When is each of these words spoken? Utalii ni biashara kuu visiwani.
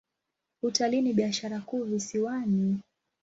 Utalii 0.63 1.01
ni 1.01 1.13
biashara 1.13 1.59
kuu 1.59 1.83
visiwani. 1.83 2.79